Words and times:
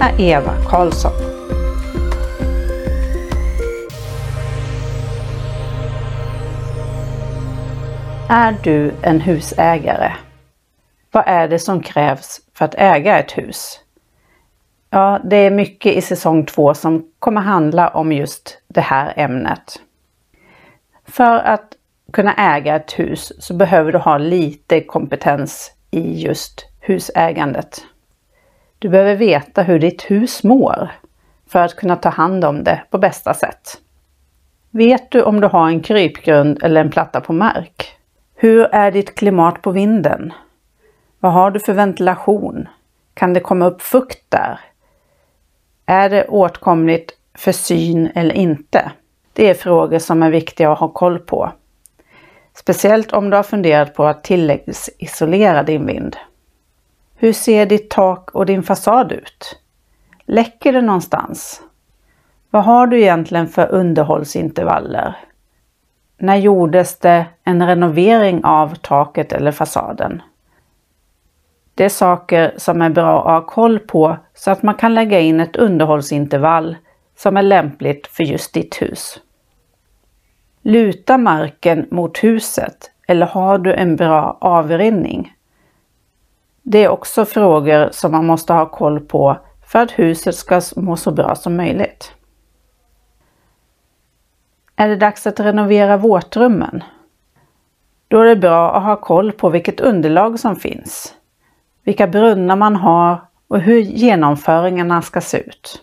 är 0.00 0.20
Eva 0.20 0.54
Karlsson. 0.68 1.12
Är 8.28 8.56
du 8.62 8.92
en 9.02 9.20
husägare? 9.20 10.12
Vad 11.12 11.24
är 11.26 11.48
det 11.48 11.58
som 11.58 11.82
krävs 11.82 12.40
för 12.54 12.64
att 12.64 12.74
äga 12.74 13.18
ett 13.18 13.38
hus? 13.38 13.80
Ja, 14.90 15.20
det 15.24 15.36
är 15.36 15.50
mycket 15.50 15.92
i 15.96 16.00
säsong 16.00 16.46
två 16.46 16.74
som 16.74 17.10
kommer 17.18 17.40
handla 17.40 17.88
om 17.88 18.12
just 18.12 18.58
det 18.68 18.80
här 18.80 19.12
ämnet. 19.16 19.80
För 21.04 21.38
att 21.38 21.72
kunna 22.12 22.34
äga 22.34 22.76
ett 22.76 22.98
hus 22.98 23.32
så 23.38 23.54
behöver 23.54 23.92
du 23.92 23.98
ha 23.98 24.18
lite 24.18 24.80
kompetens 24.80 25.72
i 25.90 26.22
just 26.22 26.66
husägandet. 26.80 27.86
Du 28.78 28.88
behöver 28.88 29.14
veta 29.14 29.62
hur 29.62 29.78
ditt 29.78 30.10
hus 30.10 30.44
mår 30.44 30.90
för 31.48 31.58
att 31.58 31.76
kunna 31.76 31.96
ta 31.96 32.08
hand 32.08 32.44
om 32.44 32.64
det 32.64 32.82
på 32.90 32.98
bästa 32.98 33.34
sätt. 33.34 33.80
Vet 34.70 35.10
du 35.10 35.22
om 35.22 35.40
du 35.40 35.46
har 35.46 35.68
en 35.68 35.80
krypgrund 35.80 36.62
eller 36.62 36.80
en 36.80 36.90
platta 36.90 37.20
på 37.20 37.32
mark? 37.32 37.96
Hur 38.34 38.64
är 38.64 38.90
ditt 38.90 39.14
klimat 39.14 39.62
på 39.62 39.70
vinden? 39.70 40.32
Vad 41.20 41.32
har 41.32 41.50
du 41.50 41.60
för 41.60 41.72
ventilation? 41.72 42.68
Kan 43.14 43.32
det 43.32 43.40
komma 43.40 43.66
upp 43.66 43.82
fukt 43.82 44.24
där? 44.28 44.60
Är 45.86 46.10
det 46.10 46.26
åtkomligt 46.28 47.12
för 47.34 47.52
syn 47.52 48.10
eller 48.14 48.34
inte? 48.34 48.92
Det 49.32 49.50
är 49.50 49.54
frågor 49.54 49.98
som 49.98 50.22
är 50.22 50.30
viktiga 50.30 50.72
att 50.72 50.78
ha 50.78 50.88
koll 50.88 51.18
på. 51.18 51.52
Speciellt 52.54 53.12
om 53.12 53.30
du 53.30 53.36
har 53.36 53.42
funderat 53.42 53.94
på 53.94 54.04
att 54.04 54.24
tilläggsisolera 54.24 55.62
din 55.62 55.86
vind. 55.86 56.16
Hur 57.18 57.32
ser 57.32 57.66
ditt 57.66 57.90
tak 57.90 58.30
och 58.30 58.46
din 58.46 58.62
fasad 58.62 59.12
ut? 59.12 59.58
Läcker 60.26 60.72
det 60.72 60.80
någonstans? 60.80 61.62
Vad 62.50 62.64
har 62.64 62.86
du 62.86 63.00
egentligen 63.00 63.48
för 63.48 63.72
underhållsintervaller? 63.72 65.16
När 66.18 66.36
gjordes 66.36 66.98
det 66.98 67.26
en 67.44 67.66
renovering 67.66 68.44
av 68.44 68.74
taket 68.74 69.32
eller 69.32 69.52
fasaden? 69.52 70.22
Det 71.74 71.84
är 71.84 71.88
saker 71.88 72.54
som 72.56 72.82
är 72.82 72.90
bra 72.90 73.18
att 73.18 73.44
ha 73.44 73.50
koll 73.50 73.78
på 73.78 74.16
så 74.34 74.50
att 74.50 74.62
man 74.62 74.74
kan 74.74 74.94
lägga 74.94 75.20
in 75.20 75.40
ett 75.40 75.56
underhållsintervall 75.56 76.76
som 77.16 77.36
är 77.36 77.42
lämpligt 77.42 78.06
för 78.06 78.24
just 78.24 78.54
ditt 78.54 78.82
hus. 78.82 79.20
Luta 80.62 81.18
marken 81.18 81.86
mot 81.90 82.24
huset 82.24 82.90
eller 83.08 83.26
har 83.26 83.58
du 83.58 83.74
en 83.74 83.96
bra 83.96 84.38
avrinning? 84.40 85.35
Det 86.68 86.84
är 86.84 86.88
också 86.88 87.24
frågor 87.24 87.88
som 87.92 88.12
man 88.12 88.26
måste 88.26 88.52
ha 88.52 88.66
koll 88.66 89.00
på 89.00 89.36
för 89.66 89.78
att 89.78 89.90
huset 89.90 90.34
ska 90.34 90.60
må 90.76 90.96
så 90.96 91.10
bra 91.10 91.34
som 91.34 91.56
möjligt. 91.56 92.12
Är 94.76 94.88
det 94.88 94.96
dags 94.96 95.26
att 95.26 95.40
renovera 95.40 95.96
våtrummen? 95.96 96.82
Då 98.08 98.20
är 98.20 98.24
det 98.24 98.36
bra 98.36 98.76
att 98.76 98.82
ha 98.82 98.96
koll 98.96 99.32
på 99.32 99.48
vilket 99.48 99.80
underlag 99.80 100.40
som 100.40 100.56
finns, 100.56 101.14
vilka 101.84 102.06
brunnar 102.06 102.56
man 102.56 102.76
har 102.76 103.20
och 103.48 103.60
hur 103.60 103.80
genomföringarna 103.80 105.02
ska 105.02 105.20
se 105.20 105.38
ut. 105.38 105.82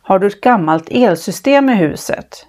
Har 0.00 0.18
du 0.18 0.26
ett 0.26 0.40
gammalt 0.40 0.88
elsystem 0.90 1.70
i 1.70 1.74
huset? 1.74 2.46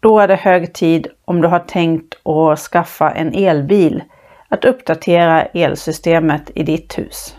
Då 0.00 0.18
är 0.18 0.28
det 0.28 0.36
hög 0.36 0.72
tid 0.72 1.06
om 1.24 1.40
du 1.40 1.48
har 1.48 1.58
tänkt 1.58 2.26
att 2.26 2.58
skaffa 2.58 3.10
en 3.10 3.34
elbil 3.34 4.02
att 4.50 4.64
uppdatera 4.64 5.44
elsystemet 5.44 6.50
i 6.54 6.62
ditt 6.62 6.98
hus. 6.98 7.36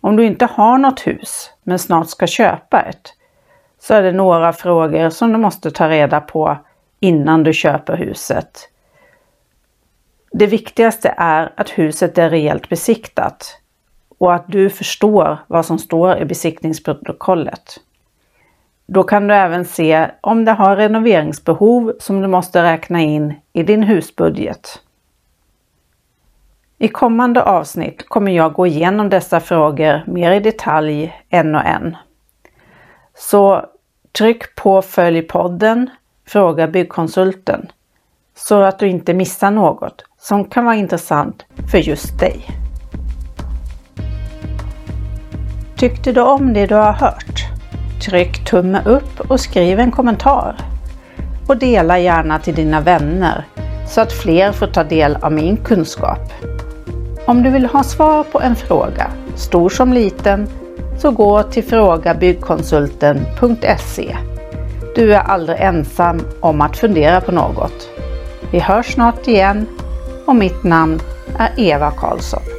Om 0.00 0.16
du 0.16 0.24
inte 0.24 0.46
har 0.46 0.78
något 0.78 1.06
hus 1.06 1.50
men 1.62 1.78
snart 1.78 2.08
ska 2.08 2.26
köpa 2.26 2.82
ett 2.82 3.14
så 3.78 3.94
är 3.94 4.02
det 4.02 4.12
några 4.12 4.52
frågor 4.52 5.10
som 5.10 5.32
du 5.32 5.38
måste 5.38 5.70
ta 5.70 5.88
reda 5.88 6.20
på 6.20 6.58
innan 7.00 7.42
du 7.42 7.52
köper 7.52 7.96
huset. 7.96 8.68
Det 10.32 10.46
viktigaste 10.46 11.14
är 11.16 11.52
att 11.56 11.70
huset 11.70 12.18
är 12.18 12.30
rejält 12.30 12.68
besiktat 12.68 13.60
och 14.18 14.34
att 14.34 14.44
du 14.48 14.70
förstår 14.70 15.38
vad 15.46 15.66
som 15.66 15.78
står 15.78 16.18
i 16.18 16.24
besiktningsprotokollet. 16.24 17.80
Då 18.86 19.02
kan 19.02 19.28
du 19.28 19.34
även 19.34 19.64
se 19.64 20.10
om 20.20 20.44
det 20.44 20.52
har 20.52 20.76
renoveringsbehov 20.76 21.92
som 21.98 22.20
du 22.20 22.28
måste 22.28 22.62
räkna 22.62 23.00
in 23.00 23.34
i 23.52 23.62
din 23.62 23.82
husbudget. 23.82 24.82
I 26.78 26.88
kommande 26.88 27.42
avsnitt 27.42 28.08
kommer 28.08 28.32
jag 28.32 28.52
gå 28.52 28.66
igenom 28.66 29.08
dessa 29.08 29.40
frågor 29.40 30.02
mer 30.06 30.32
i 30.32 30.40
detalj 30.40 31.22
en 31.28 31.54
och 31.54 31.64
en. 31.64 31.96
Så 33.14 33.64
tryck 34.18 34.54
på 34.54 34.82
Följ 34.82 35.22
podden, 35.22 35.90
Fråga 36.26 36.68
Byggkonsulten 36.68 37.66
så 38.36 38.62
att 38.62 38.78
du 38.78 38.88
inte 38.88 39.14
missar 39.14 39.50
något 39.50 40.04
som 40.18 40.44
kan 40.44 40.64
vara 40.64 40.74
intressant 40.74 41.44
för 41.70 41.78
just 41.78 42.18
dig. 42.18 42.44
Tyckte 45.76 46.12
du 46.12 46.20
om 46.20 46.52
det 46.52 46.66
du 46.66 46.74
har 46.74 46.92
hört? 46.92 47.44
Tryck 48.04 48.44
tumme 48.44 48.82
upp 48.84 49.20
och 49.30 49.40
skriv 49.40 49.80
en 49.80 49.90
kommentar. 49.90 50.56
Och 51.48 51.56
dela 51.56 51.98
gärna 51.98 52.38
till 52.38 52.54
dina 52.54 52.80
vänner 52.80 53.44
så 53.88 54.00
att 54.00 54.12
fler 54.12 54.52
får 54.52 54.66
ta 54.66 54.84
del 54.84 55.16
av 55.16 55.32
min 55.32 55.56
kunskap. 55.56 56.32
Om 57.26 57.42
du 57.42 57.50
vill 57.50 57.66
ha 57.66 57.82
svar 57.82 58.24
på 58.24 58.40
en 58.40 58.56
fråga, 58.56 59.10
stor 59.36 59.68
som 59.68 59.92
liten, 59.92 60.48
så 60.98 61.10
gå 61.10 61.42
till 61.42 61.64
frågabyggkonsulten.se. 61.64 64.16
Du 64.94 65.14
är 65.14 65.20
aldrig 65.20 65.60
ensam 65.60 66.20
om 66.40 66.60
att 66.60 66.76
fundera 66.76 67.20
på 67.20 67.32
något. 67.32 67.88
Vi 68.50 68.58
hörs 68.58 68.94
snart 68.94 69.28
igen 69.28 69.66
och 70.26 70.36
mitt 70.36 70.64
namn 70.64 71.00
är 71.38 71.50
Eva 71.56 71.90
Karlsson. 71.90 72.55